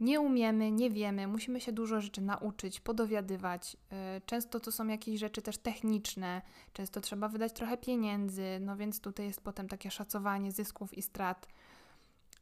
[0.00, 3.76] nie umiemy, nie wiemy, musimy się dużo rzeczy nauczyć, podowiadywać.
[4.16, 9.00] Y, często to są jakieś rzeczy też techniczne, często trzeba wydać trochę pieniędzy, no więc
[9.00, 11.48] tutaj jest potem takie szacowanie zysków i strat.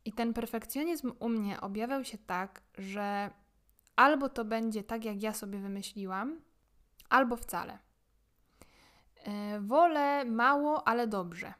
[0.07, 3.31] I ten perfekcjonizm u mnie objawiał się tak, że
[3.97, 6.40] albo to będzie tak, jak ja sobie wymyśliłam,
[7.09, 7.79] albo wcale.
[9.27, 11.55] Y, wolę mało, ale dobrze.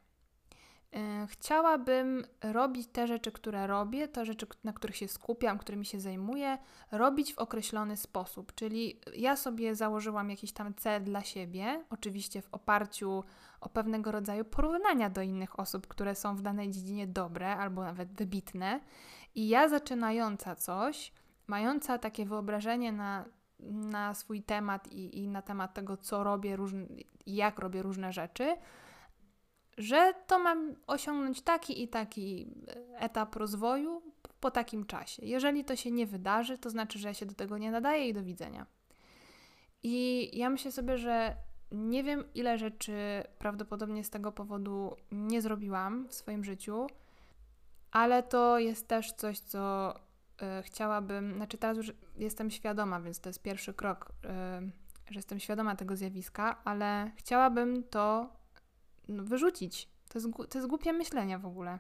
[0.93, 6.01] E, chciałabym robić te rzeczy, które robię, te rzeczy, na których się skupiam, którymi się
[6.01, 6.59] zajmuję,
[6.93, 8.55] robić w określony sposób.
[8.55, 13.25] Czyli ja sobie założyłam jakiś tam cel dla siebie, oczywiście w oparciu
[13.61, 18.13] o pewnego rodzaju porównania do innych osób, które są w danej dziedzinie dobre albo nawet
[18.13, 18.81] wybitne.
[19.35, 21.13] I ja zaczynająca coś,
[21.47, 23.25] mająca takie wyobrażenie na,
[23.61, 26.87] na swój temat i, i na temat tego, co robię, różne,
[27.27, 28.57] jak robię różne rzeczy,
[29.79, 32.47] że to mam osiągnąć taki i taki
[32.99, 34.03] etap rozwoju
[34.41, 35.27] po takim czasie.
[35.27, 38.15] Jeżeli to się nie wydarzy, to znaczy, że ja się do tego nie nadaję i
[38.15, 38.67] do widzenia.
[39.83, 41.37] I ja myślę sobie, że
[41.73, 42.97] nie wiem, ile rzeczy
[43.39, 46.87] prawdopodobnie z tego powodu nie zrobiżyłam w swoim życiu,
[47.91, 49.95] ale to jest też coś, co
[50.59, 51.35] y, chciałabym.
[51.35, 55.97] Znaczy, teraz już jestem świadoma, więc to jest pierwszy krok, y, że jestem świadoma tego
[55.97, 58.33] zjawiska, ale chciałabym to
[59.09, 59.89] no, wyrzucić.
[60.09, 61.79] To jest, to jest głupie myślenie w ogóle.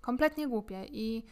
[0.00, 1.24] Kompletnie głupie i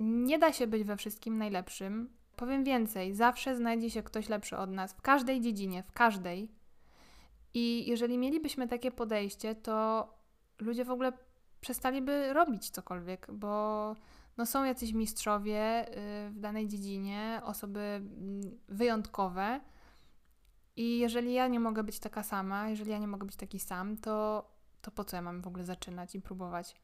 [0.00, 2.08] nie da się być we wszystkim najlepszym.
[2.36, 6.48] Powiem więcej, zawsze znajdzie się ktoś lepszy od nas w każdej dziedzinie, w każdej.
[7.54, 10.08] I jeżeli mielibyśmy takie podejście, to
[10.60, 11.12] ludzie w ogóle
[11.60, 13.94] przestaliby robić cokolwiek, bo
[14.36, 19.60] no są jacyś mistrzowie y, w danej dziedzinie, osoby mm, wyjątkowe.
[20.76, 23.96] I jeżeli ja nie mogę być taka sama, jeżeli ja nie mogę być taki sam,
[23.96, 24.44] to,
[24.84, 26.76] to po co ja mam w ogóle zaczynać i próbować?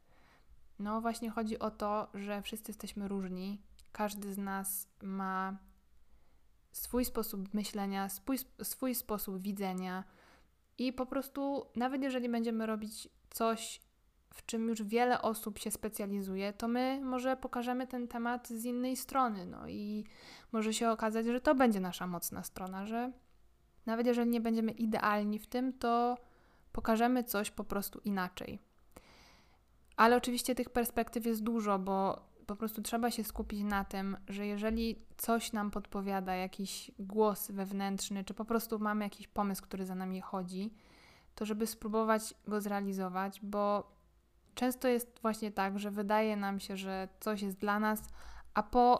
[0.78, 3.62] No właśnie chodzi o to, że wszyscy jesteśmy różni.
[3.92, 5.58] Każdy z nas ma
[6.72, 10.04] swój sposób myślenia, swój, swój sposób widzenia.
[10.78, 13.80] I po prostu, nawet jeżeli będziemy robić coś,
[14.34, 18.96] w czym już wiele osób się specjalizuje, to my może pokażemy ten temat z innej
[18.96, 19.46] strony.
[19.46, 20.04] No i
[20.52, 23.12] może się okazać, że to będzie nasza mocna strona, że
[23.86, 26.16] nawet jeżeli nie będziemy idealni w tym, to
[26.72, 28.58] pokażemy coś po prostu inaczej.
[29.96, 34.46] Ale oczywiście tych perspektyw jest dużo, bo po prostu trzeba się skupić na tym, że
[34.46, 39.94] jeżeli coś nam podpowiada, jakiś głos wewnętrzny, czy po prostu mamy jakiś pomysł, który za
[39.94, 40.74] nami chodzi,
[41.34, 43.92] to żeby spróbować go zrealizować, bo
[44.54, 48.02] często jest właśnie tak, że wydaje nam się, że coś jest dla nas,
[48.54, 48.98] a po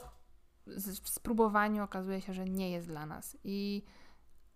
[1.04, 3.37] spróbowaniu okazuje się, że nie jest dla nas.
[3.44, 3.83] I,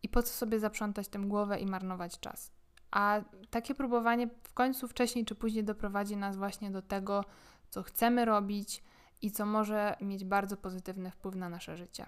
[0.02, 2.52] i po co sobie zaprzątać tym głowę i marnować czas?
[2.94, 7.24] A takie próbowanie w końcu wcześniej czy później doprowadzi nas właśnie do tego,
[7.70, 8.82] co chcemy robić
[9.22, 12.06] i co może mieć bardzo pozytywny wpływ na nasze życie.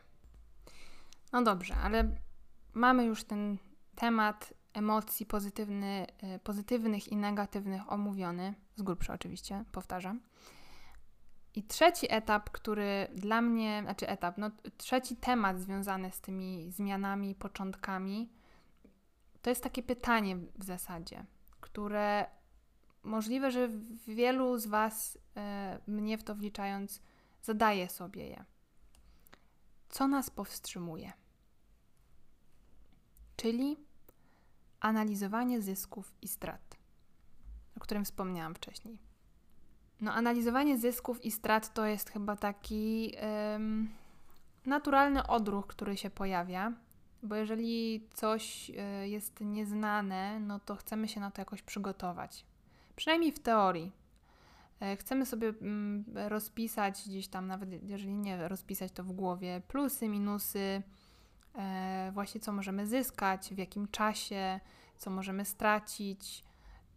[1.33, 2.11] No dobrze, ale
[2.75, 3.57] mamy już ten
[3.94, 10.20] temat emocji pozytywny, y, pozytywnych i negatywnych omówiony, z grubsza oczywiście, powtarzam.
[11.55, 17.35] I trzeci etap, który dla mnie, znaczy etap, no trzeci temat związany z tymi zmianami,
[17.35, 18.29] początkami,
[19.46, 21.24] to jest takie pytanie w zasadzie,
[21.61, 22.26] które
[23.02, 23.68] możliwe, że
[24.06, 27.02] wielu z Was, e, mnie w to wliczając,
[27.42, 28.44] zadaje sobie je.
[29.88, 31.12] Co nas powstrzymuje?
[33.37, 33.76] Czyli
[34.80, 36.76] analizowanie zysków i strat,
[37.76, 38.98] o którym wspomniałam wcześniej.
[40.00, 43.12] No, analizowanie zysków i strat to jest chyba taki
[44.66, 46.72] naturalny odruch, który się pojawia
[47.22, 52.44] bo jeżeli coś e, jest nieznane, no to chcemy się na to jakoś przygotować.
[52.96, 53.92] Przynajmniej w teorii.
[54.81, 60.09] E, chcemy sobie mm, rozpisać gdzieś tam, nawet jeżeli nie rozpisać to w głowie, plusy,
[60.09, 60.83] minusy,
[61.55, 64.61] e, właśnie co możemy zyskać, w jakim czasie,
[64.96, 66.44] co możemy stracić.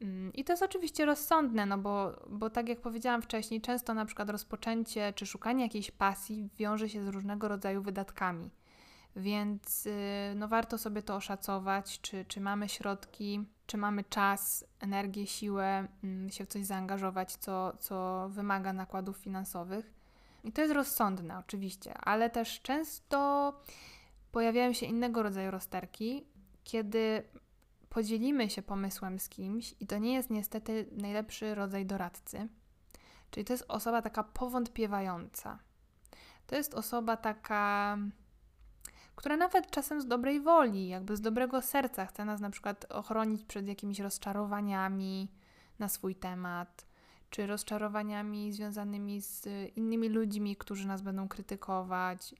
[0.01, 4.05] Mm, I to jest oczywiście rozsądne, no bo, bo tak jak powiedziałam wcześniej, często na
[4.05, 8.49] przykład rozpoczęcie czy szukanie jakiejś pasji wiąże się z różnego rodzaju wydatkami.
[9.15, 15.28] Więc y, no warto sobie to oszacować, czy, czy mamy środki, czy mamy czas, energię,
[15.28, 19.93] siłę mm, się w coś zaangażować, co, co wymaga nakładów finansowych.
[20.43, 23.54] I to jest rozsądne, oczywiście, ale też często
[24.32, 26.26] pojawiają się innego rodzaju rozterki,
[26.63, 27.24] kiedy
[27.89, 32.48] podzielimy się pomysłem z kimś, i to nie jest niestety najlepszy rodzaj doradcy.
[33.32, 35.60] Czyli to jest osoba taka powątpiewająca.
[36.48, 37.98] To jest osoba taka
[39.19, 43.43] która nawet czasem z dobrej woli, jakby z dobrego serca chce nas na przykład ochronić
[43.43, 45.32] przed jakimiś rozczarowaniami
[45.79, 46.88] na swój temat,
[47.29, 52.36] czy rozczarowaniami związanymi z innymi ludźmi, którzy nas będą krytykować.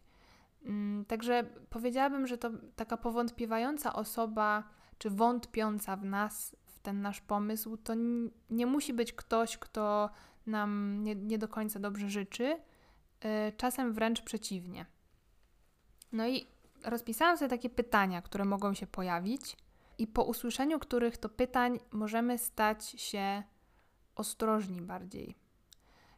[0.66, 4.64] Mm, także powiedziałabym, że to taka powątpiewająca osoba,
[4.98, 7.94] czy wątpiąca w nas, w ten nasz pomysł, to
[8.50, 10.10] nie musi być ktoś, kto
[10.46, 12.58] nam nie, nie do końca dobrze życzy,
[13.26, 14.86] y, czasem wręcz przeciwnie.
[16.12, 19.58] No i rozpisałam sobie takie pytania, które mogą się pojawić,
[20.00, 23.44] i po usłyszeniu których to pytań możemy stać się
[24.16, 25.36] ostrożni bardziej.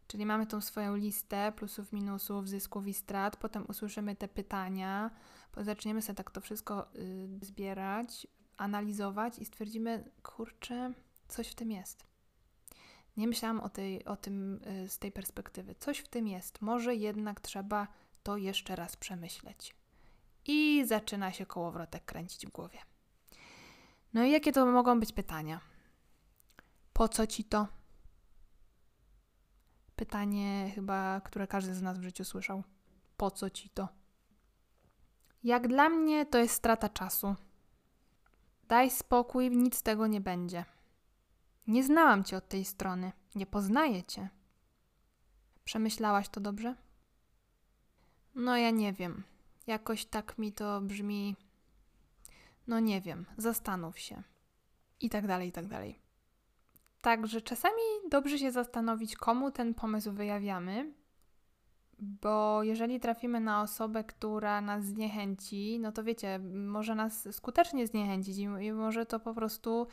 [0.08, 5.12] Czyli mamy tą swoją listę plusów, minusów, zysków i strat, potem usłyszymy te pytania,
[5.58, 10.94] zaczniemy sobie tak to wszystko y, zbierać, analizować i stwierdzimy, kurczę,
[11.28, 12.06] coś w tym jest.
[13.18, 15.76] Nie myślałam o, tej, o tym y, z tej perspektywy.
[15.76, 16.62] Coś w tym jest.
[16.62, 17.88] Może jednak trzeba
[18.24, 19.81] to jeszcze raz przemyśleć
[20.46, 22.80] i zaczyna się kołowrotek kręcić w głowie.
[24.14, 25.62] No i jakie to mogą być pytania?
[26.94, 27.68] Po co ci to?
[29.96, 32.64] Pytanie chyba, które każdy z nas w życiu słyszał.
[33.18, 33.88] Po co ci to?
[35.44, 37.36] Jak dla mnie to jest strata czasu.
[38.68, 40.66] Daj spokój, nic z tego nie będzie.
[41.68, 44.30] Nie znałam cię od tej strony, nie poznaję cię.
[45.64, 46.76] Przemyślałaś to dobrze?
[48.36, 49.24] No ja nie wiem.
[49.68, 51.36] Jakoś tak mi to brzmi.
[52.68, 54.24] No nie wiem, zastanów się.
[55.00, 56.00] I tak dalej, i tak dalej.
[57.02, 60.94] Także czasami dobrze się zastanowić, komu ten pomysł wyjawiamy,
[62.00, 68.38] bo jeżeli trafimy na osobę, która nas zniechęci, no to wiecie, może nas skutecznie zniechęcić
[68.38, 69.88] i może to po prostu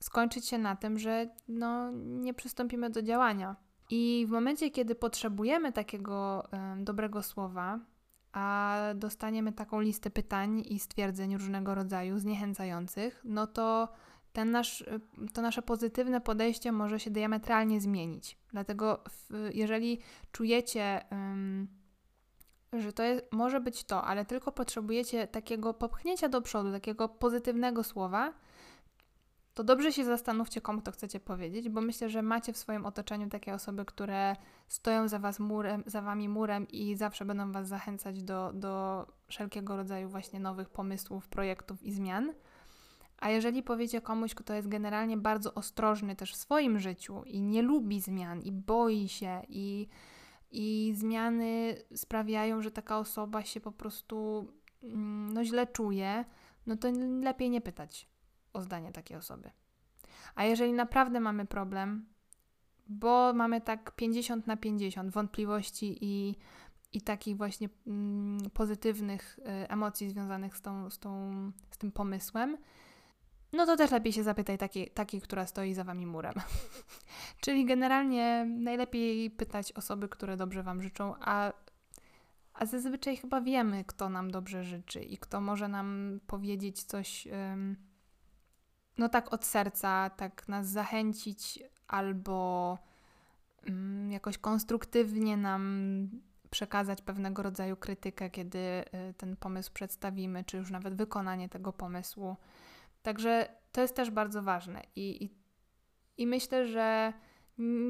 [0.00, 3.56] skończyć się na tym, że no, nie przystąpimy do działania.
[3.90, 7.80] I w momencie, kiedy potrzebujemy takiego y, dobrego słowa,
[8.36, 13.88] a dostaniemy taką listę pytań i stwierdzeń różnego rodzaju zniechęcających, no to
[14.32, 15.00] ten nasz, y,
[15.32, 18.38] to nasze pozytywne podejście może się diametralnie zmienić.
[18.52, 20.00] Dlatego, w, jeżeli
[20.32, 21.68] czujecie, um,
[22.72, 27.84] że to jest, może być to, ale tylko potrzebujecie takiego popchnięcia do przodu, takiego pozytywnego
[27.84, 28.32] słowa,
[29.56, 33.28] to dobrze się zastanówcie, komu to chcecie powiedzieć, bo myślę, że macie w swoim otoczeniu
[33.28, 34.36] takie osoby, które
[34.68, 39.76] stoją za, was murem, za wami murem i zawsze będą was zachęcać do, do wszelkiego
[39.76, 42.32] rodzaju właśnie nowych pomysłów, projektów i zmian.
[43.18, 47.62] A jeżeli powiecie komuś, kto jest generalnie bardzo ostrożny też w swoim życiu i nie
[47.62, 49.88] lubi zmian i boi się i,
[50.50, 54.48] i zmiany sprawiają, że taka osoba się po prostu
[54.82, 56.24] mm, no, źle czuje,
[56.66, 56.88] no to
[57.20, 58.15] lepiej nie pytać
[58.56, 59.50] o zdanie takiej osoby.
[60.34, 62.06] A jeżeli naprawdę mamy problem,
[62.88, 66.36] bo mamy tak 50 na 50 wątpliwości i,
[66.92, 71.32] i takich właśnie mm, pozytywnych y, emocji związanych z, tą, z, tą,
[71.70, 72.56] z tym pomysłem,
[73.52, 76.34] no to też lepiej się zapytaj takiej, takiej która stoi za wami murem.
[77.42, 81.52] Czyli generalnie najlepiej pytać osoby, które dobrze wam życzą, a,
[82.54, 87.28] a zazwyczaj chyba wiemy, kto nam dobrze życzy i kto może nam powiedzieć coś,
[88.98, 92.78] no tak od serca, tak nas zachęcić albo
[93.66, 96.08] um, jakoś konstruktywnie nam
[96.50, 102.36] przekazać pewnego rodzaju krytykę, kiedy y, ten pomysł przedstawimy, czy już nawet wykonanie tego pomysłu.
[103.02, 105.30] Także to jest też bardzo ważne i, i,
[106.22, 107.12] i myślę, że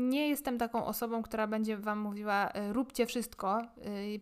[0.09, 4.21] nie jestem taką osobą, która będzie Wam mówiła, y, róbcie wszystko, y,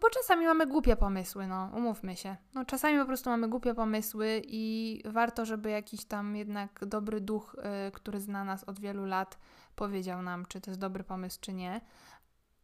[0.00, 2.36] bo czasami mamy głupie pomysły, no, umówmy się.
[2.54, 7.56] No, czasami po prostu mamy głupie pomysły i warto, żeby jakiś tam jednak dobry duch,
[7.88, 9.38] y, który zna nas od wielu lat,
[9.76, 11.80] powiedział nam, czy to jest dobry pomysł, czy nie.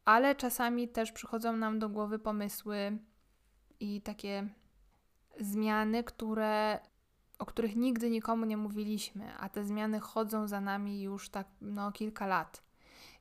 [0.04, 2.98] Ale czasami też przychodzą nam do głowy pomysły
[3.80, 4.48] i takie
[5.40, 6.80] zmiany, które
[7.38, 11.92] o których nigdy nikomu nie mówiliśmy, a te zmiany chodzą za nami już tak no,
[11.92, 12.62] kilka lat.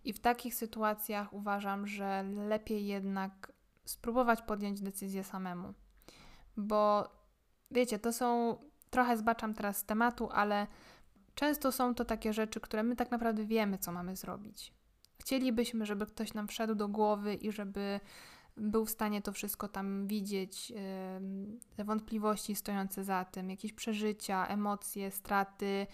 [0.03, 3.51] I w takich sytuacjach uważam, że lepiej jednak
[3.87, 5.73] spróbować podjąć decyzję samemu.
[6.57, 7.09] Bo
[7.71, 8.57] wiecie, to są
[8.89, 10.67] trochę zbaczam teraz z tematu, ale
[11.35, 14.73] często są to takie rzeczy, które my tak naprawdę wiemy, co mamy zrobić.
[15.19, 17.99] Chcielibyśmy, żeby ktoś nam wszedł do głowy i żeby
[18.57, 20.73] był w stanie to wszystko tam widzieć,
[21.75, 25.87] te wątpliwości stojące za tym, jakieś przeżycia, emocje, straty,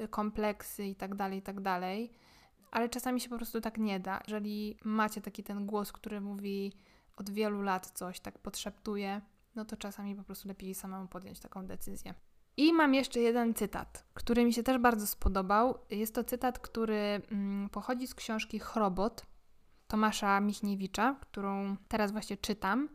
[0.00, 1.62] y, kompleksy itd., tak itd.
[1.62, 1.84] Tak
[2.70, 4.20] Ale czasami się po prostu tak nie da.
[4.26, 6.72] Jeżeli macie taki ten głos, który mówi
[7.16, 9.20] od wielu lat coś, tak podszeptuje,
[9.54, 12.14] no to czasami po prostu lepiej samemu podjąć taką decyzję.
[12.56, 15.78] I mam jeszcze jeden cytat, który mi się też bardzo spodobał.
[15.90, 19.26] Jest to cytat, który mm, pochodzi z książki Chrobot
[19.88, 22.88] Tomasza Michniewicza, którą teraz właśnie czytam.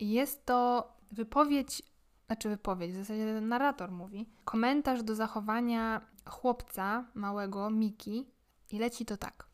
[0.00, 1.82] Jest to wypowiedź,
[2.26, 8.30] znaczy wypowiedź, w zasadzie narrator mówi, komentarz do zachowania chłopca małego, Miki,
[8.70, 9.46] i leci to tak.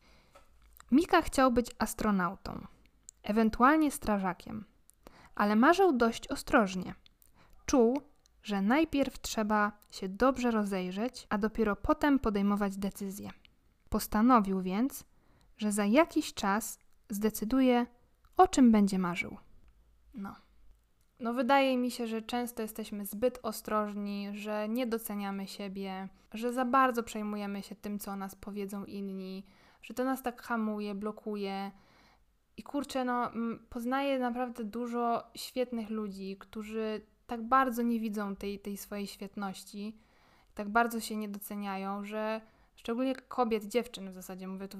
[0.91, 2.67] Mika chciał być astronautą,
[3.23, 4.65] ewentualnie strażakiem,
[5.35, 6.93] ale marzył dość ostrożnie.
[7.65, 8.01] Czuł,
[8.43, 13.29] że najpierw trzeba się dobrze rozejrzeć, a dopiero potem podejmować decyzje.
[13.89, 15.03] Postanowił więc,
[15.57, 17.85] że za jakiś czas zdecyduje,
[18.37, 19.37] o czym będzie marzył.
[20.13, 20.35] No.
[21.19, 26.65] No, wydaje mi się, że często jesteśmy zbyt ostrożni, że nie doceniamy siebie, że za
[26.65, 29.45] bardzo przejmujemy się tym, co o nas powiedzą inni,
[29.81, 31.71] że to nas tak hamuje, blokuje.
[32.57, 33.31] I kurczę, no,
[33.69, 39.97] poznaję naprawdę dużo świetnych ludzi, którzy tak bardzo nie widzą tej, tej swojej świetności,
[40.53, 42.41] tak bardzo się nie doceniają, że
[42.75, 44.77] szczególnie kobiet, dziewczyn w zasadzie, mówię tu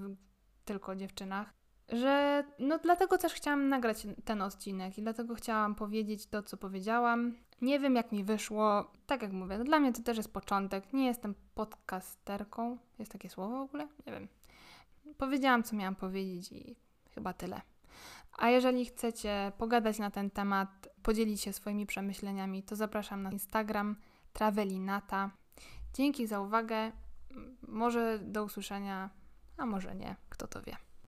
[0.66, 1.54] tylko o dziewczynach,
[1.90, 7.36] że no dlatego też chciałam nagrać ten odcinek i dlatego chciałam powiedzieć to, co powiedziałam.
[7.62, 8.92] Nie wiem, jak mi wyszło.
[9.06, 10.94] Tak jak mówię, no dla mnie to też jest początek.
[10.94, 12.78] Nie jestem podcasterką.
[13.00, 13.88] Jest takie słowo w ogóle?
[14.06, 14.28] Nie wiem.
[15.18, 16.76] Powiedziałam, co miałam powiedzieć i
[17.18, 17.62] chyba tyle.
[18.38, 23.96] A jeżeli chcecie pogadać na ten temat, podzielić się swoimi przemyśleniami, to zapraszam na Instagram
[24.34, 25.32] Travelinata.
[25.94, 26.92] Dzięki za uwagę.
[27.68, 29.10] Może do usłyszenia,
[29.58, 30.87] a może nie, kto to wie.